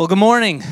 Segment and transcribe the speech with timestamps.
[0.00, 0.62] Well, good morning.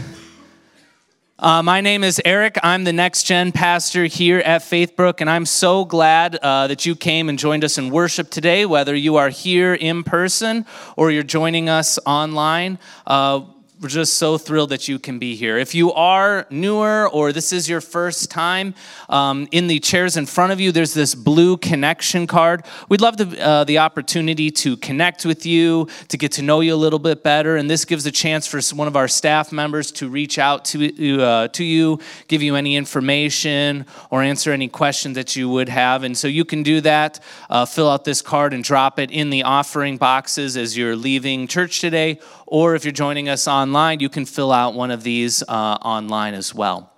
[1.39, 2.57] Uh, my name is Eric.
[2.63, 6.97] I'm the next gen pastor here at Faithbrook, and I'm so glad uh, that you
[6.97, 10.65] came and joined us in worship today, whether you are here in person
[10.97, 12.79] or you're joining us online.
[13.07, 13.43] Uh,
[13.81, 15.57] we're just so thrilled that you can be here.
[15.57, 18.75] If you are newer or this is your first time,
[19.09, 22.65] um, in the chairs in front of you, there's this blue connection card.
[22.89, 26.75] We'd love the, uh, the opportunity to connect with you, to get to know you
[26.75, 27.57] a little bit better.
[27.57, 31.23] And this gives a chance for one of our staff members to reach out to,
[31.23, 36.03] uh, to you, give you any information, or answer any questions that you would have.
[36.03, 37.21] And so you can do that.
[37.49, 41.47] Uh, fill out this card and drop it in the offering boxes as you're leaving
[41.47, 42.19] church today
[42.51, 46.33] or if you're joining us online, you can fill out one of these uh, online
[46.33, 46.91] as well.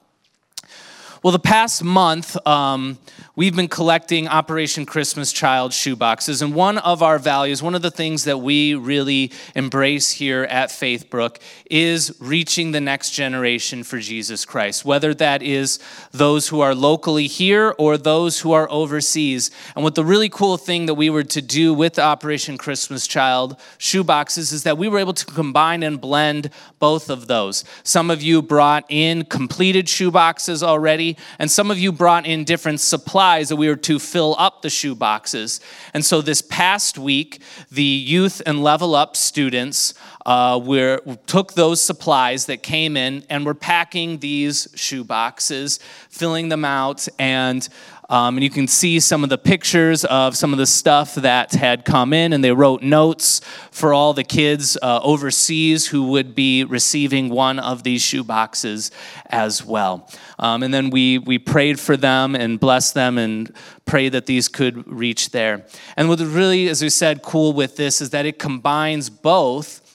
[1.23, 2.99] Well, the past month, um,
[3.41, 6.43] we've been collecting Operation Christmas Child shoeboxes.
[6.43, 10.69] And one of our values, one of the things that we really embrace here at
[10.69, 11.39] Faithbrook
[11.71, 15.79] is reaching the next generation for Jesus Christ, whether that is
[16.11, 19.51] those who are locally here or those who are overseas.
[19.75, 23.57] And what the really cool thing that we were to do with Operation Christmas Child
[23.79, 27.65] shoeboxes is that we were able to combine and blend both of those.
[27.85, 32.81] Some of you brought in completed shoeboxes already, and some of you brought in different
[32.81, 35.61] supplies supplies that we were to fill up the shoe boxes.
[35.95, 39.95] And so this past week, the youth and level up students
[40.27, 46.49] uh, were, took those supplies that came in and were packing these shoe boxes, filling
[46.49, 47.69] them out, and
[48.11, 51.53] um, and you can see some of the pictures of some of the stuff that
[51.53, 56.35] had come in, and they wrote notes for all the kids uh, overseas who would
[56.35, 58.91] be receiving one of these shoe boxes
[59.27, 60.11] as well.
[60.39, 63.55] Um, and then we, we prayed for them and blessed them and
[63.87, 65.65] prayed that these could reach there.
[65.97, 69.90] And what really, as we said, cool with this is that it combines both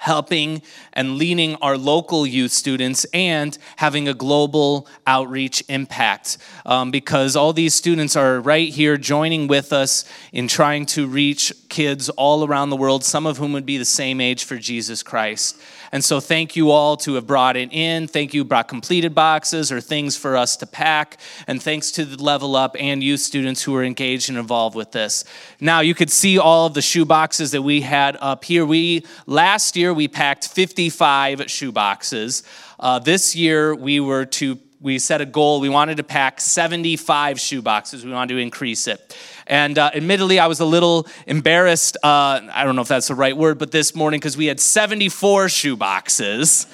[0.00, 0.62] helping
[0.94, 7.52] and leading our local youth students and having a global outreach impact um, because all
[7.52, 12.70] these students are right here joining with us in trying to reach kids all around
[12.70, 15.60] the world, some of whom would be the same age for Jesus Christ.
[15.92, 18.06] And so, thank you all to have brought it in.
[18.06, 21.18] Thank you, brought completed boxes or things for us to pack.
[21.46, 24.92] And thanks to the Level Up and youth students who are engaged and involved with
[24.92, 25.24] this.
[25.60, 28.64] Now, you could see all of the shoe boxes that we had up here.
[28.64, 32.42] We last year we packed 55 shoe boxes.
[32.78, 35.60] Uh, this year we were to we set a goal.
[35.60, 38.04] We wanted to pack 75 shoe boxes.
[38.04, 39.16] We wanted to increase it.
[39.46, 41.98] And uh, admittedly, I was a little embarrassed.
[42.02, 44.58] Uh, I don't know if that's the right word, but this morning, because we had
[44.58, 46.66] 74 shoe boxes.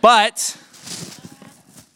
[0.00, 0.56] But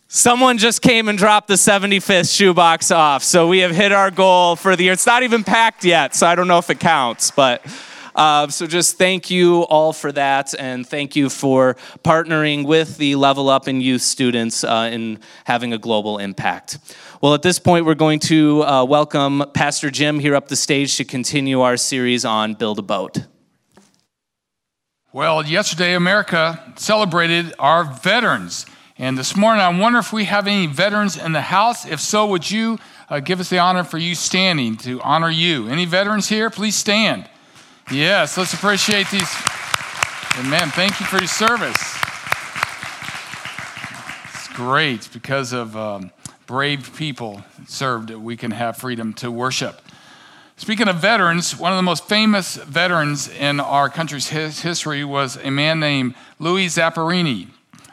[0.09, 3.23] someone just came and dropped the 75th shoebox off.
[3.23, 4.93] So we have hit our goal for the year.
[4.93, 7.65] It's not even packed yet, so I don't know if it counts, but.
[8.15, 13.17] Uh, so just thank you all for that, and thank you for partnering with the
[13.17, 16.79] Level Up and Youth students uh, in having a global impact.
[17.21, 20.97] Well, at this point, we're going to uh, welcome Pastor Jim here up the stage
[20.99, 23.27] to continue our series on Build a Boat.
[25.13, 28.67] Well, yesterday, America celebrated our veterans.
[28.97, 31.85] And this morning, I wonder if we have any veterans in the house.
[31.85, 35.67] If so, would you uh, give us the honor for you standing to honor you?
[35.67, 36.49] Any veterans here?
[36.49, 37.29] Please stand.
[37.91, 39.31] Yes, let's appreciate these.
[40.39, 40.71] Amen.
[40.71, 41.77] Thank you for your service.
[44.33, 46.11] It's great because of um,
[46.47, 49.83] brave people served that we can have freedom to worship.
[50.57, 55.51] Speaking of veterans, one of the most famous veterans in our country's history was a
[55.51, 57.49] man named Louis Zamperini.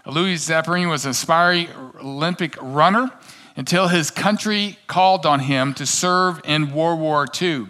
[0.06, 1.68] Louis Zamperini was an aspiring
[2.02, 3.12] Olympic runner
[3.58, 7.68] until his country called on him to serve in World War II.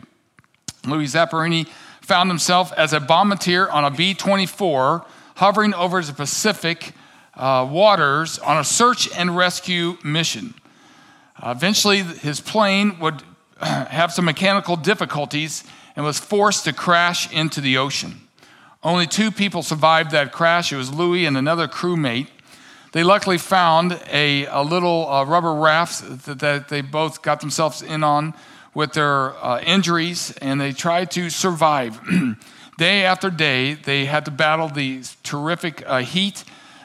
[0.85, 1.67] Louis Zamperini
[2.11, 5.05] found himself as a bombardier on a B 24
[5.37, 6.91] hovering over the Pacific
[7.35, 10.53] uh, waters on a search and rescue mission.
[11.41, 13.23] Uh, eventually, his plane would
[13.61, 15.63] have some mechanical difficulties
[15.95, 18.19] and was forced to crash into the ocean.
[18.83, 20.73] Only two people survived that crash.
[20.73, 22.27] It was Louis and another crewmate.
[22.91, 27.81] They luckily found a, a little uh, rubber raft that, that, they both got themselves
[27.81, 28.33] in on
[28.73, 31.99] with their uh, injuries and they tried to survive.
[32.77, 36.43] day after day, they had to battle the terrific uh, heat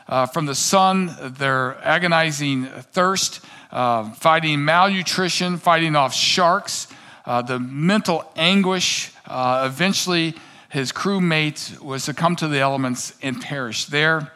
[0.08, 6.88] uh, from the sun, their agonizing thirst, uh, fighting malnutrition, fighting off sharks,
[7.24, 9.12] uh, the mental anguish.
[9.26, 10.34] Uh, eventually,
[10.68, 13.90] his crewmate was succumbed to the elements and perished.
[13.90, 14.32] There,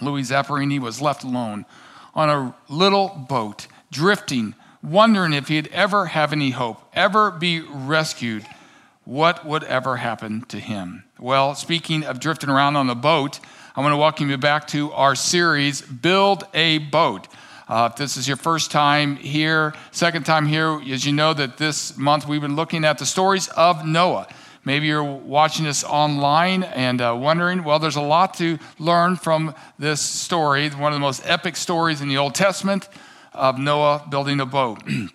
[0.00, 1.66] Louis Zamperini was left alone
[2.14, 8.46] on a little boat, drifting wondering if he'd ever have any hope, ever be rescued,
[9.04, 11.04] what would ever happen to him?
[11.18, 13.40] Well, speaking of drifting around on the boat,
[13.74, 17.28] I want to welcome you back to our series, Build a Boat.
[17.68, 21.58] Uh, if this is your first time here, second time here, as you know that
[21.58, 24.28] this month we've been looking at the stories of Noah.
[24.64, 29.54] Maybe you're watching this online and uh, wondering, well, there's a lot to learn from
[29.78, 32.88] this story, one of the most epic stories in the Old Testament
[33.38, 34.82] of Noah building a boat.
[34.88, 35.10] a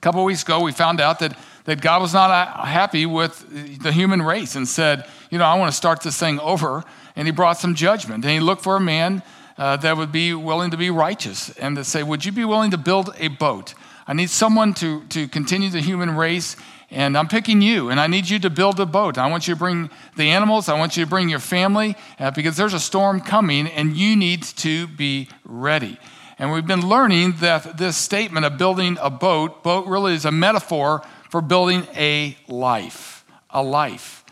[0.00, 3.80] couple of weeks ago, we found out that, that God was not uh, happy with
[3.82, 6.84] the human race and said, you know, I want to start this thing over.
[7.16, 8.24] And he brought some judgment.
[8.24, 9.22] And he looked for a man
[9.56, 12.70] uh, that would be willing to be righteous and to say, Would you be willing
[12.72, 13.74] to build a boat?
[14.06, 16.56] I need someone to, to continue the human race,
[16.90, 19.16] and I'm picking you, and I need you to build a boat.
[19.16, 22.30] I want you to bring the animals, I want you to bring your family, uh,
[22.30, 25.98] because there's a storm coming, and you need to be ready.
[26.38, 30.32] And we've been learning that this statement of building a boat, boat really is a
[30.32, 34.24] metaphor for building a life, a life.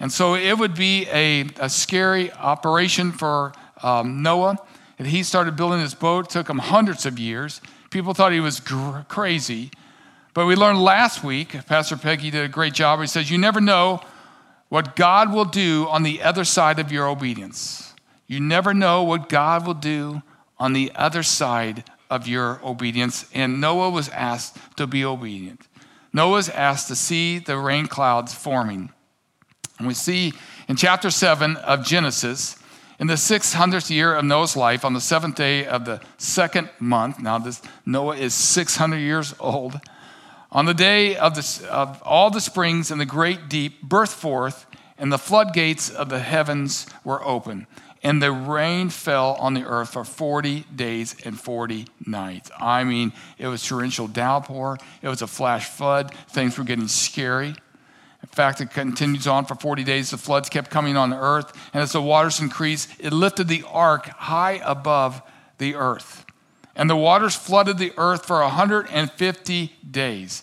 [0.00, 3.52] And so it would be a, a scary operation for
[3.82, 4.58] um, Noah.
[4.98, 6.26] And he started building his boat.
[6.26, 7.60] It took him hundreds of years.
[7.90, 9.70] People thought he was gr- crazy.
[10.34, 13.00] But we learned last week, Pastor Peggy did a great job.
[13.00, 14.00] He says, You never know
[14.68, 17.94] what God will do on the other side of your obedience.
[18.26, 20.22] You never know what God will do
[20.58, 23.28] on the other side of your obedience.
[23.34, 25.66] And Noah was asked to be obedient.
[26.12, 28.90] Noah was asked to see the rain clouds forming.
[29.78, 30.32] And we see
[30.68, 32.56] in chapter 7 of Genesis,
[32.98, 37.20] in the 600th year of Noah's life, on the seventh day of the second month,
[37.20, 39.80] now this Noah is 600 years old,
[40.50, 44.66] on the day of, this, of all the springs in the great deep burst forth,
[44.96, 47.68] and the floodgates of the heavens were open,
[48.02, 52.50] and the rain fell on the earth for 40 days and 40 nights.
[52.58, 57.54] I mean, it was torrential downpour, it was a flash flood, things were getting scary.
[58.22, 60.10] In fact, it continues on for 40 days.
[60.10, 63.64] The floods kept coming on the earth, and as the waters increased, it lifted the
[63.68, 65.22] ark high above
[65.58, 66.26] the earth.
[66.74, 70.42] And the waters flooded the earth for 150 days.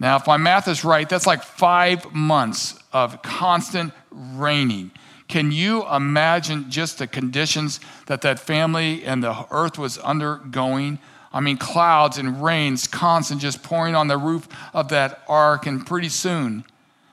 [0.00, 4.92] Now, if my math is right, that's like five months of constant raining.
[5.28, 10.98] Can you imagine just the conditions that that family and the earth was undergoing?
[11.32, 15.86] I mean, clouds and rains constant just pouring on the roof of that ark, and
[15.86, 16.64] pretty soon,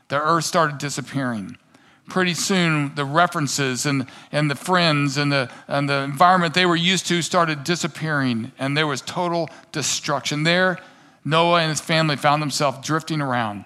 [0.07, 1.57] the earth started disappearing.
[2.07, 6.75] Pretty soon, the references and, and the friends and the, and the environment they were
[6.75, 10.43] used to started disappearing, and there was total destruction.
[10.43, 10.79] There,
[11.25, 13.65] Noah and his family found themselves drifting around,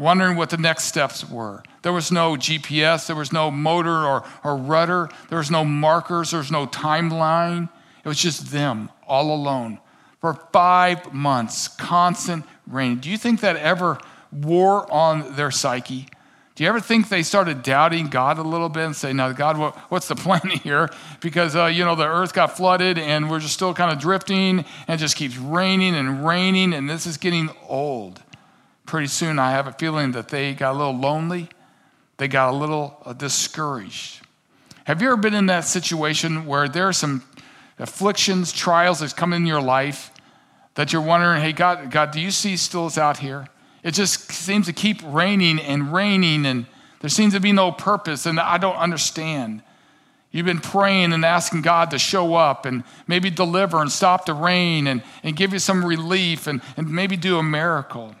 [0.00, 1.62] wondering what the next steps were.
[1.82, 6.32] There was no GPS, there was no motor or, or rudder, there was no markers,
[6.32, 7.68] there was no timeline.
[8.04, 9.78] It was just them all alone
[10.20, 12.96] for five months, constant rain.
[12.96, 13.98] Do you think that ever
[14.32, 16.06] wore on their psyche.
[16.54, 19.56] Do you ever think they started doubting God a little bit and say, "Now, God,
[19.56, 23.40] what, what's the plan here?" Because uh, you know the earth got flooded and we're
[23.40, 27.16] just still kind of drifting, and it just keeps raining and raining, and this is
[27.16, 28.22] getting old.
[28.90, 31.48] Pretty soon, I have a feeling that they got a little lonely,
[32.16, 34.26] they got a little uh, discouraged.
[34.82, 37.22] Have you ever been in that situation where there are some
[37.78, 40.10] afflictions, trials that's come in your life
[40.74, 43.46] that you're wondering, "Hey, God, God, do you see still out here?"
[43.84, 46.66] It just seems to keep raining and raining, and
[46.98, 49.62] there seems to be no purpose, and I don't understand.
[50.32, 54.34] You've been praying and asking God to show up and maybe deliver and stop the
[54.34, 58.16] rain and, and give you some relief and, and maybe do a miracle.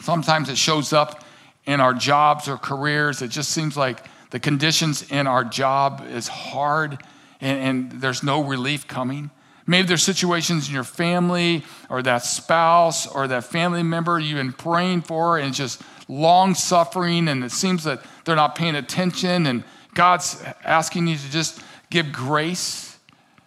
[0.00, 1.24] Sometimes it shows up
[1.64, 3.22] in our jobs or careers.
[3.22, 6.98] It just seems like the conditions in our job is hard
[7.40, 7.58] and,
[7.92, 9.30] and there's no relief coming.
[9.66, 14.52] Maybe there's situations in your family or that spouse or that family member you've been
[14.52, 19.62] praying for and just long suffering and it seems that they're not paying attention and
[19.94, 22.98] God's asking you to just give grace.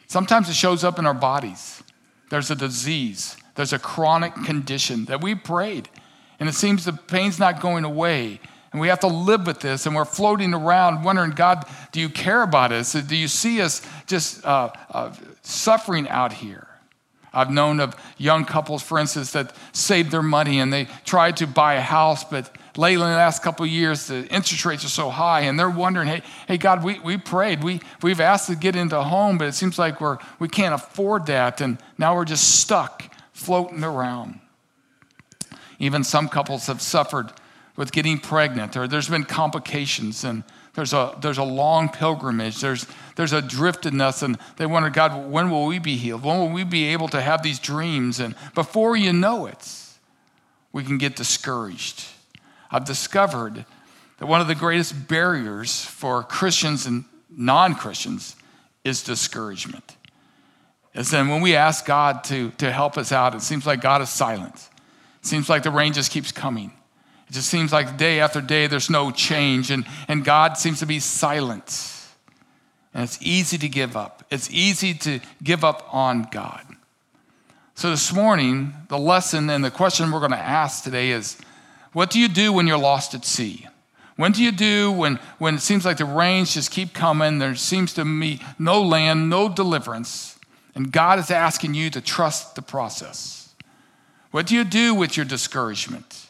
[0.07, 1.83] Sometimes it shows up in our bodies.
[2.29, 5.89] There's a disease, there's a chronic condition that we prayed
[6.39, 8.39] and it seems the pain's not going away.
[8.71, 12.09] And we have to live with this, and we're floating around wondering, God, do you
[12.09, 12.91] care about us?
[12.91, 15.13] Do you see us just uh, uh,
[15.43, 16.67] suffering out here?
[17.35, 21.47] I've known of young couples, for instance, that saved their money and they tried to
[21.47, 24.89] buy a house, but lately in the last couple of years, the interest rates are
[24.89, 27.63] so high, and they're wondering, hey, hey God, we, we prayed.
[27.63, 30.73] We, we've asked to get into a home, but it seems like we're, we can't
[30.73, 34.39] afford that, and now we're just stuck floating around.
[35.79, 37.31] Even some couples have suffered
[37.75, 40.43] with getting pregnant, or there's been complications, and
[40.75, 45.49] there's a, there's a long pilgrimage, there's, there's a driftedness, and they wonder, God, when
[45.49, 46.23] will we be healed?
[46.23, 48.19] When will we be able to have these dreams?
[48.19, 49.81] And before you know it,
[50.71, 52.05] we can get discouraged.
[52.71, 53.65] I've discovered
[54.17, 58.35] that one of the greatest barriers for Christians and non Christians
[58.83, 59.95] is discouragement.
[60.93, 64.01] It's then when we ask God to, to help us out, it seems like God
[64.01, 64.69] is silent.
[65.25, 66.71] It seems like the rain just keeps coming.
[67.27, 70.85] It just seems like day after day there's no change, and, and God seems to
[70.85, 71.91] be silent.
[72.93, 74.23] And it's easy to give up.
[74.29, 76.63] It's easy to give up on God.
[77.73, 81.39] So, this morning, the lesson and the question we're going to ask today is
[81.91, 83.67] what do you do when you're lost at sea?
[84.17, 87.39] When do you do when, when it seems like the rains just keep coming?
[87.39, 90.37] There seems to be no land, no deliverance,
[90.75, 93.44] and God is asking you to trust the process.
[94.35, 96.27] What do you do with your discouragement?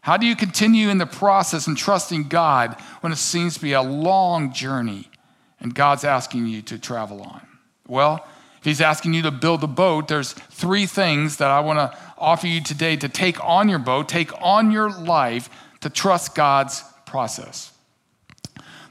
[0.00, 3.74] How do you continue in the process and trusting God when it seems to be
[3.74, 5.10] a long journey
[5.60, 7.46] and God's asking you to travel on?
[7.86, 8.26] Well,
[8.56, 11.98] if He's asking you to build a boat, there's three things that I want to
[12.16, 15.50] offer you today to take on your boat, take on your life,
[15.82, 17.70] to trust God's process.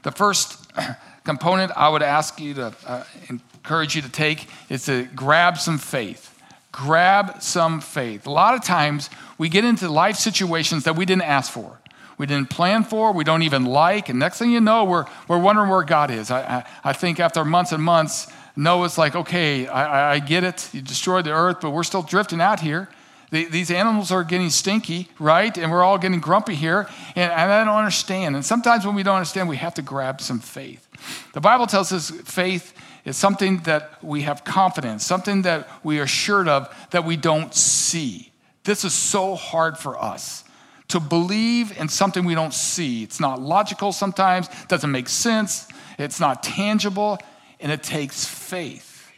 [0.04, 0.72] The first
[1.24, 5.78] component I would ask you to uh, encourage you to take is to grab some
[5.78, 6.35] faith.
[6.76, 8.26] Grab some faith.
[8.26, 11.78] A lot of times we get into life situations that we didn't ask for
[12.18, 14.08] we didn't plan for, we don't even like.
[14.08, 16.30] And next thing you know, we're, we're wondering where God is.
[16.30, 20.70] I, I, I think after months and months, Noah's like, okay, I, I get it.
[20.72, 22.88] You destroyed the earth, but we're still drifting out here.
[23.30, 25.56] The, these animals are getting stinky, right?
[25.58, 26.88] And we're all getting grumpy here.
[27.14, 28.34] And I don't understand.
[28.34, 30.88] And sometimes when we don't understand, we have to grab some faith.
[31.34, 32.72] The Bible tells us faith
[33.06, 37.54] is something that we have confidence, something that we are assured of that we don't
[37.54, 38.32] see.
[38.64, 40.44] This is so hard for us
[40.88, 43.04] to believe in something we don't see.
[43.04, 47.18] It's not logical sometimes, doesn't make sense, it's not tangible,
[47.60, 49.10] and it takes faith.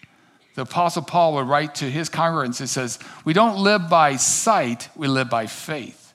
[0.54, 4.90] The Apostle Paul would write to his congregants, he says, We don't live by sight,
[4.96, 6.12] we live by faith.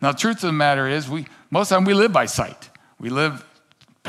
[0.00, 2.24] Now, the truth of the matter is, we, most of the time we live by
[2.24, 2.70] sight.
[2.98, 3.44] We live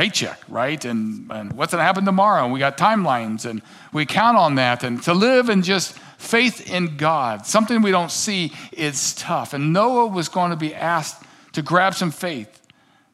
[0.02, 0.84] paycheck, right?
[0.84, 2.44] And, and what's going to happen tomorrow?
[2.44, 3.62] And we got timelines, and
[3.94, 4.84] we count on that.
[4.84, 9.54] And to live in just faith in God, something we don't see, is tough.
[9.54, 12.50] And Noah was going to be asked to grab some faith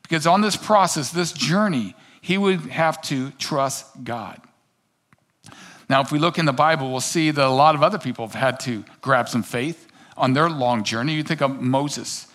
[0.02, 4.40] because on this process, this journey, he would have to trust God.
[5.90, 8.26] Now, if we look in the Bible, we'll see that a lot of other people
[8.26, 11.16] have had to grab some faith on their long journey.
[11.16, 12.28] You think of Moses,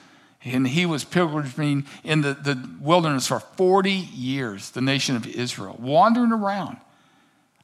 [0.45, 5.77] and he was pilgrimaging in the, the wilderness for 40 years, the nation of Israel,
[5.79, 6.79] wandering around.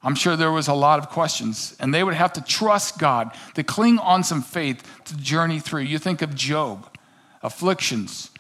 [0.03, 3.33] I'm sure there was a lot of questions, and they would have to trust God,
[3.55, 5.83] to cling on some faith to journey through.
[5.83, 6.97] You think of Job,
[7.43, 8.31] afflictions,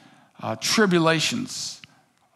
[0.40, 1.83] uh, tribulations,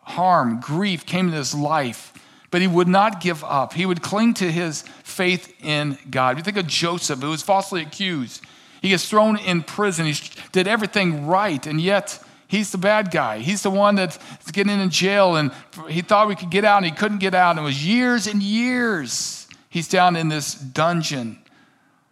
[0.00, 2.12] harm, grief came into his life,
[2.50, 3.73] but he would not give up.
[3.73, 6.37] He would cling to his faith in God.
[6.37, 8.44] You think of Joseph, who was falsely accused.
[8.82, 10.04] He gets thrown in prison.
[10.04, 10.14] He
[10.50, 12.22] did everything right, and yet
[12.52, 13.38] He's the bad guy.
[13.38, 14.18] He's the one that's
[14.52, 15.52] getting in jail, and
[15.88, 17.52] he thought we could get out, and he couldn't get out.
[17.52, 21.38] And it was years and years he's down in this dungeon.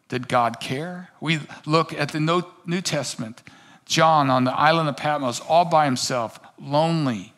[0.09, 1.11] Did God care?
[1.21, 3.43] We look at the New Testament.
[3.85, 7.35] John on the island of Patmos, all by himself, lonely,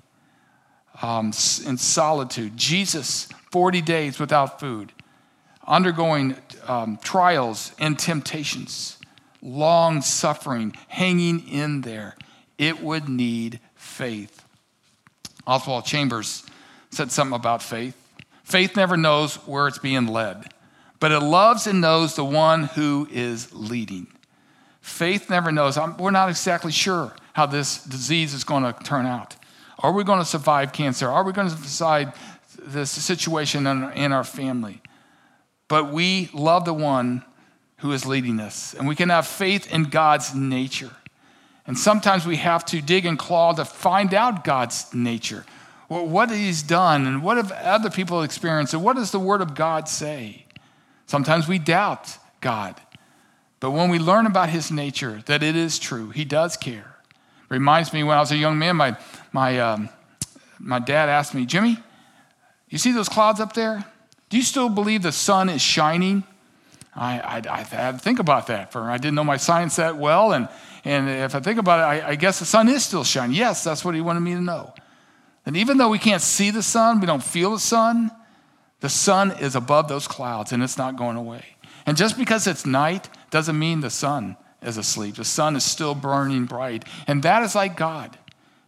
[1.03, 1.33] um,
[1.67, 2.57] in solitude.
[2.57, 4.93] Jesus, 40 days without food,
[5.67, 6.37] undergoing
[6.69, 8.99] um, trials and temptations,
[9.43, 12.17] long suffering, hanging in there
[12.63, 14.45] it would need faith.
[15.49, 16.47] Oswald Chambers
[16.91, 17.97] said something about faith.
[18.45, 20.53] Faith never knows where it's being led,
[21.01, 24.07] but it loves and knows the one who is leading.
[24.81, 25.77] Faith never knows.
[25.77, 29.35] I'm, we're not exactly sure how this disease is going to turn out.
[29.81, 31.09] Are we going to survive cancer?
[31.09, 32.13] Are we going to decide
[32.59, 34.81] this situation in our, in our family?
[35.67, 37.25] But we love the one
[37.83, 40.93] who is leading us, and we can have faith in God's nature.
[41.67, 45.45] And sometimes we have to dig and claw to find out God's nature,
[45.89, 49.57] what He's done, and what have other people experienced, and what does the Word of
[49.57, 50.47] God say?
[51.07, 52.81] Sometimes we doubt God.
[53.59, 56.97] But when we learn about His nature, that it is true, He does care.
[57.49, 58.97] Reminds me when I was a young man, my,
[59.33, 59.89] my, um,
[60.61, 61.79] my dad asked me, Jimmy,
[62.69, 63.85] you see those clouds up there?
[64.31, 66.23] Do you still believe the sun is shining?
[66.95, 68.73] I, I, I had to think about that.
[68.73, 70.49] For I didn't know my science that well, and
[70.85, 73.37] and if I think about it, I, I guess the sun is still shining.
[73.37, 74.75] Yes, that's what he wanted me to know.
[75.47, 78.11] And even though we can't see the sun, we don't feel the sun,
[78.81, 81.45] the sun is above those clouds and it's not going away.
[81.87, 85.17] And just because it's night doesn't mean the sun is asleep.
[85.17, 86.85] The sun is still burning bright.
[87.07, 88.17] And that is like God.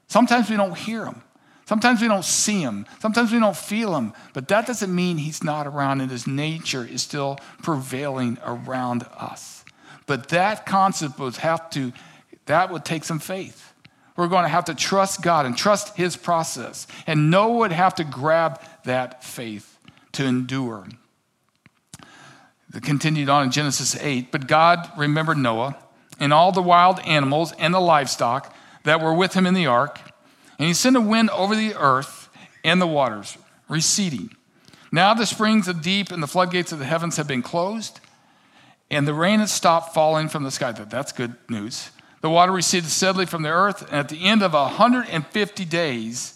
[0.07, 1.23] Sometimes we don't hear him.
[1.67, 2.87] Sometimes we don't see him.
[2.99, 4.13] Sometimes we don't feel him.
[4.33, 9.65] But that doesn't mean he's not around and his nature is still prevailing around us.
[10.07, 11.93] But that concept would have to,
[12.47, 13.73] that would take some faith.
[14.17, 16.87] We're going to have to trust God and trust His process.
[17.07, 19.79] And Noah would have to grab that faith
[20.13, 20.87] to endure.
[22.75, 24.31] It continued on in Genesis 8.
[24.31, 25.77] But God remembered Noah
[26.21, 28.55] and all the wild animals and the livestock
[28.85, 29.99] that were with him in the ark.
[30.59, 32.29] And he sent a wind over the earth
[32.63, 33.37] and the waters,
[33.69, 34.35] receding.
[34.93, 38.01] Now the springs of deep and the floodgates of the heavens have been closed,
[38.91, 40.73] and the rain has stopped falling from the sky.
[40.73, 41.91] That's good news.
[42.21, 46.35] The water receded steadily from the earth, and at the end of 150 days,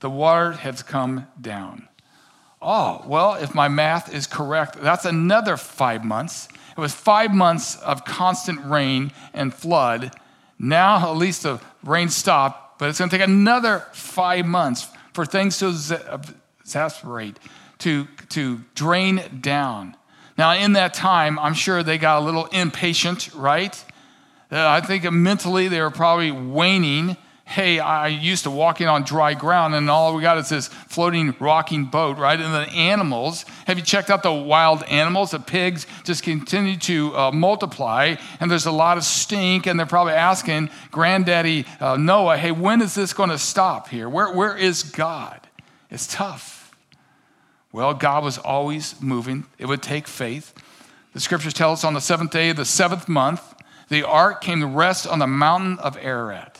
[0.00, 1.86] the water has come down.
[2.60, 6.48] Oh, well, if my math is correct, that's another five months.
[6.76, 10.12] It was five months of constant rain and flood.
[10.58, 15.26] Now, at least the rain stopped, but it's going to take another five months for
[15.26, 15.68] things to
[16.60, 17.38] exasperate,
[17.78, 19.96] to, to drain down.
[20.36, 23.74] Now, in that time, I'm sure they got a little impatient, right?
[24.50, 27.16] Uh, I think mentally they were probably waning
[27.48, 31.34] hey, I used to walking on dry ground, and all we got is this floating,
[31.40, 32.38] rocking boat, right?
[32.38, 35.30] And the animals, have you checked out the wild animals?
[35.30, 39.86] The pigs just continue to uh, multiply, and there's a lot of stink, and they're
[39.86, 44.10] probably asking Granddaddy uh, Noah, hey, when is this going to stop here?
[44.10, 45.40] Where, where is God?
[45.90, 46.76] It's tough.
[47.72, 50.52] Well, God was always moving, it would take faith.
[51.14, 53.54] The scriptures tell us on the seventh day of the seventh month,
[53.88, 56.57] the ark came to rest on the mountain of Ararat.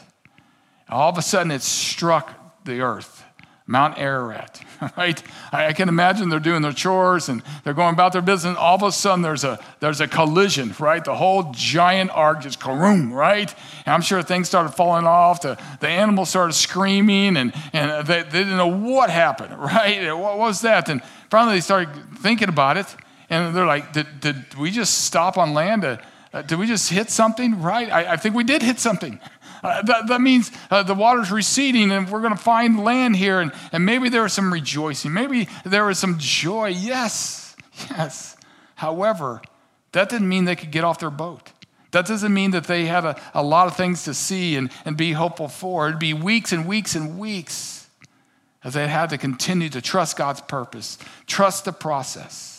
[0.88, 3.25] All of a sudden, it struck the earth,
[3.66, 4.62] Mount Ararat,
[4.97, 5.23] right?
[5.52, 8.57] I can imagine they're doing their chores and they're going about their business.
[8.57, 11.04] All of a sudden, there's a, there's a collision, right?
[11.04, 13.54] The whole giant ark just karoom, right?
[13.85, 15.42] And I'm sure things started falling off.
[15.42, 20.12] The, the animals started screaming and, and they, they didn't know what happened, right?
[20.14, 20.88] What was that?
[20.88, 21.90] And finally, they started
[22.21, 22.87] thinking about it
[23.30, 25.85] and they're like, did, did we just stop on land?
[25.85, 27.61] Uh, did we just hit something?
[27.61, 27.90] Right?
[27.90, 29.21] I, I think we did hit something.
[29.62, 33.41] Uh, that, that, means uh, the water's receding and we're going to find land here.
[33.41, 35.12] And, and maybe there was some rejoicing.
[35.12, 36.69] Maybe there was some joy.
[36.69, 37.57] Yes,
[37.91, 38.37] yes.
[38.77, 39.43] However,
[39.93, 41.53] that didn't mean they could get off their boat.
[41.90, 44.97] That doesn't mean that they had a, a lot of things to see and, and
[44.97, 45.88] be hopeful for.
[45.88, 47.88] It'd be weeks and weeks and weeks
[48.62, 52.58] as they had to continue to trust God's purpose, trust the process.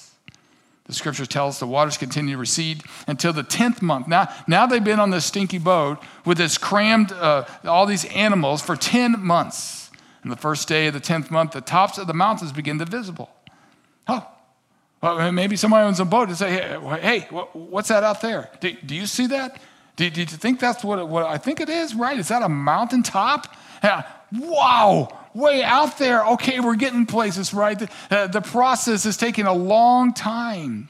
[0.89, 4.08] The scripture tells us the waters continue to recede until the 10th month.
[4.08, 8.63] Now, now they've been on this stinky boat with this crammed, uh, all these animals
[8.63, 9.91] for 10 months.
[10.23, 12.86] And the first day of the 10th month, the tops of the mountains begin to
[12.86, 13.30] visible.
[14.08, 14.28] Oh,
[14.99, 16.54] well, maybe somebody owns a boat and say,
[17.02, 18.49] hey, what's that out there?
[18.60, 19.62] Do, do you see that?
[19.95, 22.17] Do, do, you think that's what, what I think it is, right?
[22.17, 23.56] Is that a mountaintop?
[23.84, 24.08] Yeah.
[24.32, 26.26] Wow, way out there.
[26.34, 27.78] Okay, we're getting places, right?
[27.78, 30.89] The, uh, the process is taking a long time.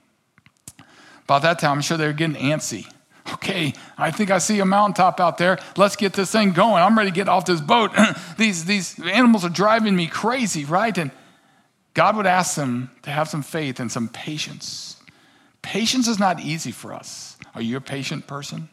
[1.23, 2.91] About that time, I'm sure they're getting antsy.
[3.33, 5.59] Okay, I think I see a mountaintop out there.
[5.77, 6.81] Let's get this thing going.
[6.81, 7.91] I'm ready to get off this boat.
[8.37, 10.97] these, these animals are driving me crazy, right?
[10.97, 11.11] And
[11.93, 14.95] God would ask them to have some faith and some patience.
[15.61, 17.37] Patience is not easy for us.
[17.53, 18.69] Are you a patient person?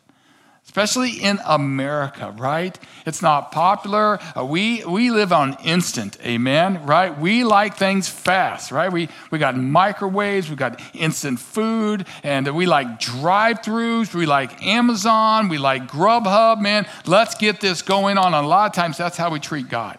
[0.66, 2.76] Especially in America, right?
[3.06, 4.18] It's not popular.
[4.36, 7.16] Uh, we, we live on instant, amen, right?
[7.16, 8.92] We like things fast, right?
[8.92, 14.62] We, we got microwaves, we got instant food, and we like drive throughs, we like
[14.62, 16.86] Amazon, we like Grubhub, man.
[17.06, 18.34] Let's get this going on.
[18.34, 19.98] And a lot of times that's how we treat God.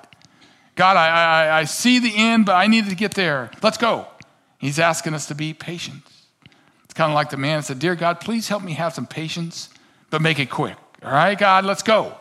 [0.76, 3.50] God, I, I, I see the end, but I need to get there.
[3.64, 4.06] Let's go.
[4.60, 6.04] He's asking us to be patient.
[6.84, 9.70] It's kind of like the man said, Dear God, please help me have some patience
[10.10, 10.76] but make it quick.
[11.04, 12.16] All right, God, let's go.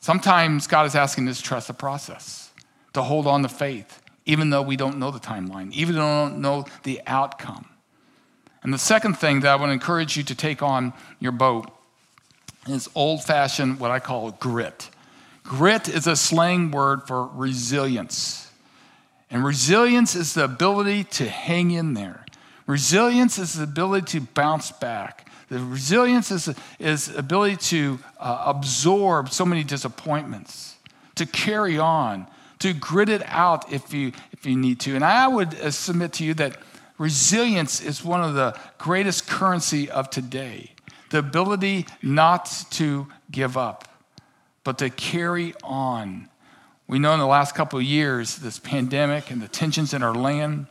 [0.00, 2.50] Sometimes God is asking us to trust the process,
[2.92, 6.30] to hold on to faith, even though we don't know the timeline, even though we
[6.30, 7.66] don't know the outcome.
[8.62, 11.70] And the second thing that I to encourage you to take on your boat
[12.66, 14.90] is old fashioned, what I call grit.
[15.42, 18.50] Grit is a slang word for resilience.
[19.30, 22.24] And resilience is the ability to hang in there.
[22.66, 25.23] Resilience is the ability to bounce back.
[25.54, 30.74] The resilience is, is ability to uh, absorb so many disappointments,
[31.14, 32.26] to carry on,
[32.58, 34.96] to grit it out if you, if you need to.
[34.96, 36.56] And I would uh, submit to you that
[36.98, 40.72] resilience is one of the greatest currency of today.
[41.10, 43.86] The ability not to give up,
[44.64, 46.28] but to carry on.
[46.88, 50.16] We know in the last couple of years, this pandemic and the tensions in our
[50.16, 50.66] land,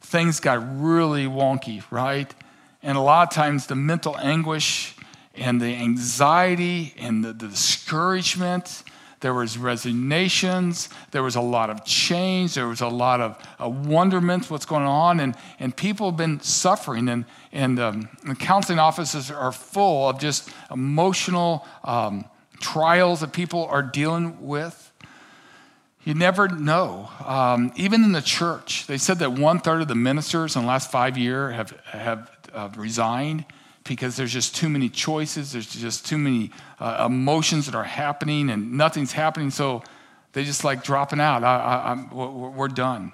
[0.00, 2.34] things got really wonky, right?
[2.84, 4.94] And a lot of times, the mental anguish
[5.34, 8.82] and the anxiety and the, the discouragement,
[9.20, 13.70] there was resignations, there was a lot of change, there was a lot of uh,
[13.70, 17.08] wonderment, what's going on, and, and people have been suffering.
[17.08, 22.26] And, and um, the counseling offices are full of just emotional um,
[22.60, 24.92] trials that people are dealing with.
[26.04, 27.08] You never know.
[27.24, 30.68] Um, even in the church, they said that one third of the ministers in the
[30.68, 33.44] last five years have, have uh, resigned
[33.84, 35.52] because there's just too many choices.
[35.52, 39.50] There's just too many uh, emotions that are happening and nothing's happening.
[39.50, 39.82] So
[40.32, 41.44] they just like dropping out.
[41.44, 43.12] I, I, we're done.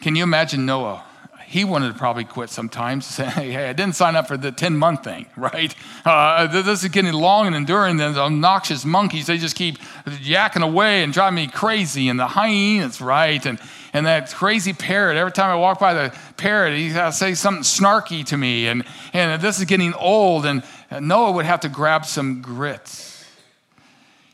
[0.00, 1.04] Can you imagine Noah?
[1.50, 3.04] He wanted to probably quit sometimes.
[3.04, 5.74] Say, hey, I didn't sign up for the 10 month thing, right?
[6.04, 7.96] Uh, this is getting long and enduring.
[7.96, 12.08] Those obnoxious monkeys, they just keep yakking away and driving me crazy.
[12.08, 13.44] And the hyenas, right?
[13.44, 13.58] And,
[13.92, 17.12] and that crazy parrot, every time I walk by the parrot, he has got to
[17.14, 18.68] say something snarky to me.
[18.68, 20.46] And, and this is getting old.
[20.46, 20.62] And
[21.00, 23.26] Noah would have to grab some grits.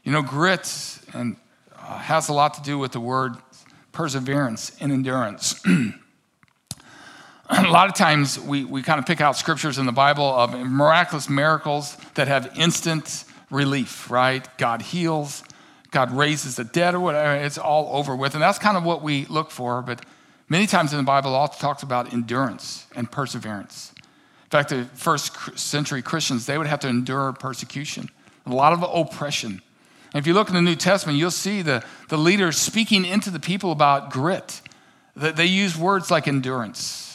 [0.05, 1.37] You know, grits and,
[1.75, 3.37] uh, has a lot to do with the word
[3.93, 5.65] perseverance and endurance.
[7.51, 10.59] a lot of times we, we kind of pick out scriptures in the Bible of
[10.59, 14.47] miraculous miracles that have instant relief, right?
[14.59, 15.45] God heals,
[15.93, 17.37] God raises the dead or whatever.
[17.37, 18.35] It's all over with.
[18.35, 19.81] And that's kind of what we look for.
[19.81, 20.05] But
[20.49, 23.93] many times in the Bible, it also talks about endurance and perseverance.
[23.97, 28.09] In fact, the first century Christians, they would have to endure persecution,
[28.45, 29.63] a lot of oppression.
[30.13, 33.31] And if you look in the New Testament, you'll see the, the leaders speaking into
[33.31, 34.63] the people about grit.
[35.15, 37.07] They use words like endurance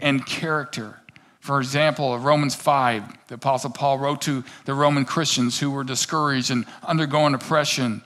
[0.00, 1.00] and character.
[1.40, 6.50] For example, Romans 5, the Apostle Paul wrote to the Roman Christians who were discouraged
[6.50, 8.02] and undergoing oppression.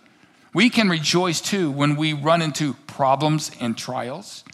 [0.55, 4.44] We can rejoice too when we run into problems and trials,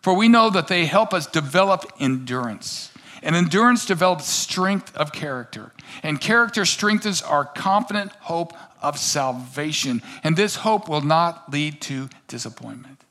[0.00, 2.90] for we know that they help us develop endurance.
[3.22, 5.70] And endurance develops strength of character.
[6.02, 10.02] And character strengthens our confident hope of salvation.
[10.24, 13.04] And this hope will not lead to disappointment.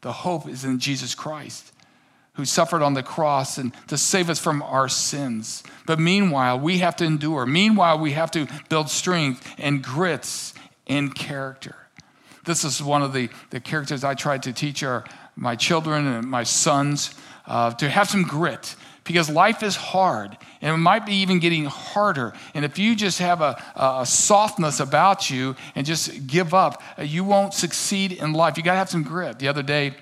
[0.00, 1.72] The hope is in Jesus Christ,
[2.34, 5.62] who suffered on the cross and to save us from our sins.
[5.86, 7.46] But meanwhile, we have to endure.
[7.46, 10.54] Meanwhile, we have to build strength and grits
[10.86, 11.76] and character.
[12.44, 15.04] This is one of the, the characters I tried to teach our,
[15.36, 17.14] my children and my sons
[17.46, 21.66] uh, to have some grit because life is hard and it might be even getting
[21.66, 22.32] harder.
[22.54, 27.02] And if you just have a, a softness about you and just give up, uh,
[27.02, 28.56] you won't succeed in life.
[28.56, 29.38] You got to have some grit.
[29.38, 29.94] The other day,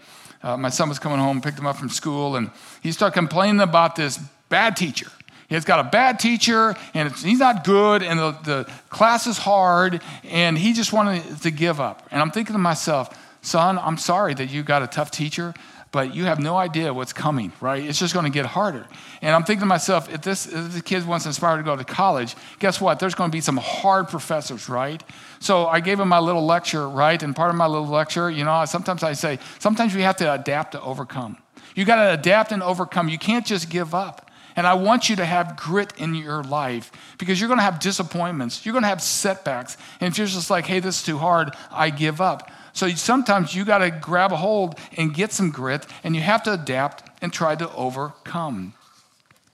[0.43, 2.51] uh, my son was coming home, picked him up from school, and
[2.83, 5.11] he started complaining about this bad teacher.
[5.49, 10.01] He's got a bad teacher, and he's not good, and the, the class is hard,
[10.25, 12.09] and he just wanted to give up.
[12.11, 15.53] And I'm thinking to myself, son, I'm sorry that you got a tough teacher,
[15.93, 17.85] but you have no idea what's coming, right?
[17.85, 18.87] It's just going to get harder.
[19.21, 21.77] And I'm thinking to myself, if this if the kid wants to inspire to go
[21.77, 22.99] to college, guess what?
[22.99, 25.03] There's going to be some hard professors, right?
[25.39, 27.23] So I gave him my little lecture, right?
[27.23, 30.33] And part of my little lecture, you know, sometimes I say, sometimes we have to
[30.33, 31.37] adapt to overcome.
[31.75, 33.09] You got to adapt and overcome.
[33.09, 34.31] You can't just give up.
[34.57, 37.81] And I want you to have grit in your life because you're going to have
[37.81, 38.65] disappointments.
[38.65, 39.77] You're going to have setbacks.
[40.01, 42.51] And if you're just like, hey, this is too hard, I give up.
[42.73, 46.43] So sometimes you got to grab a hold and get some grit, and you have
[46.45, 48.75] to adapt and try to overcome.